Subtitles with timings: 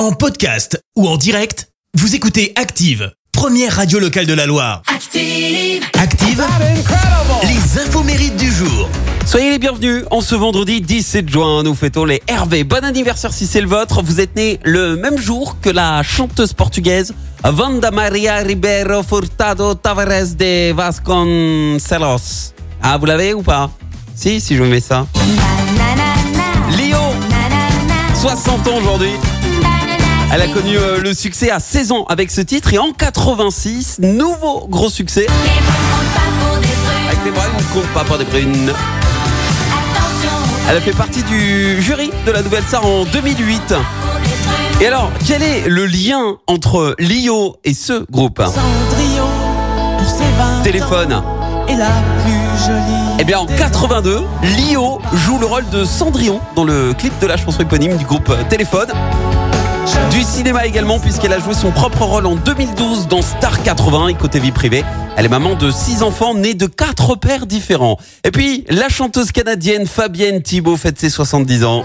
[0.00, 4.80] En podcast ou en direct, vous écoutez Active, première radio locale de la Loire.
[4.86, 5.84] Active.
[5.92, 6.42] Active,
[7.42, 8.88] les infos mérites du jour.
[9.26, 10.04] Soyez les bienvenus.
[10.10, 12.64] En ce vendredi 17 juin, nous fêtons les Hervé.
[12.64, 14.00] Bon anniversaire si c'est le vôtre.
[14.02, 17.12] Vous êtes né le même jour que la chanteuse portugaise
[17.44, 22.54] Vanda Maria Ribeiro Furtado Tavares de Vasconcelos.
[22.82, 23.70] Ah, vous l'avez ou pas?
[24.14, 25.06] Si, si je vous mets ça.
[26.70, 26.96] Lio,
[28.14, 29.12] 60 ans aujourd'hui.
[30.32, 33.98] Elle a connu euh, le succès à 16 ans avec ce titre et en 86,
[33.98, 35.26] nouveau gros succès.
[37.08, 38.72] Avec les bras, on compte pas pour des brunes.
[40.68, 43.74] Elle a fait partie du jury de la Nouvelle Star en 2008.
[44.80, 48.40] Et alors, quel est le lien entre Lio et ce groupe?
[48.40, 49.26] Cendrillon
[49.98, 51.12] pour ses vingt Téléphone.
[51.12, 51.24] ans
[51.66, 51.88] est la
[52.22, 53.16] plus jolie.
[53.18, 57.36] Eh bien, en 82, Lio joue le rôle de Cendrillon dans le clip de la
[57.36, 58.88] chanson éponyme du groupe Téléphone.
[60.10, 64.14] Du cinéma également, puisqu'elle a joué son propre rôle en 2012 dans Star 80 et
[64.14, 64.84] côté vie privée.
[65.16, 67.98] Elle est maman de six enfants nés de quatre pères différents.
[68.24, 71.84] Et puis, la chanteuse canadienne Fabienne Thibault fête ses 70 ans.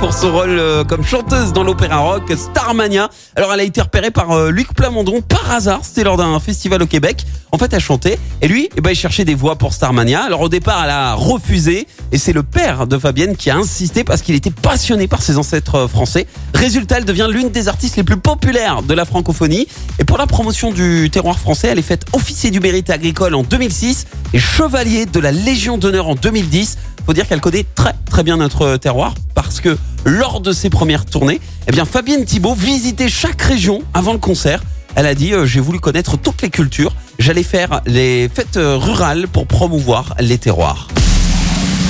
[0.00, 3.10] Pour son rôle euh, comme chanteuse dans l'opéra rock Starmania.
[3.36, 6.82] Alors elle a été repérée par euh, Luc Plamondon par hasard, c'était lors d'un festival
[6.82, 7.24] au Québec.
[7.52, 10.22] En fait elle chantait et lui eh ben, il cherchait des voix pour Starmania.
[10.22, 14.02] Alors au départ elle a refusé et c'est le père de Fabienne qui a insisté
[14.02, 16.26] parce qu'il était passionné par ses ancêtres euh, français.
[16.54, 19.68] Résultat elle devient l'une des artistes les plus populaires de la francophonie.
[20.00, 23.44] Et pour la promotion du terroir français elle est faite officier du mérite agricole en
[23.44, 28.22] 2006 et chevalier de la Légion d'honneur en 2010 faut dire qu'elle connaît très très
[28.22, 33.08] bien notre terroir parce que lors de ses premières tournées, eh bien Fabienne Thibault visitait
[33.08, 34.62] chaque région avant le concert.
[34.94, 38.76] Elle a dit euh, j'ai voulu connaître toutes les cultures, j'allais faire les fêtes euh,
[38.76, 40.88] rurales pour promouvoir les terroirs.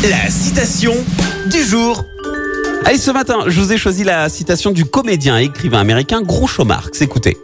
[0.08, 0.94] La citation
[1.50, 2.04] du jour.
[2.84, 6.64] Allez, ce matin, je vous ai choisi la citation du comédien et écrivain américain Groucho
[6.64, 7.02] Marx.
[7.02, 7.36] Écoutez.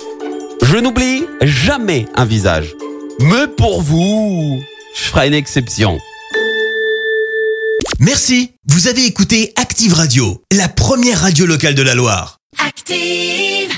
[0.63, 2.77] Je n'oublie jamais un visage.
[3.19, 4.63] Mais pour vous,
[4.95, 5.99] je ferai une exception.
[7.99, 12.39] Merci, vous avez écouté Active Radio, la première radio locale de la Loire.
[12.59, 13.71] Active.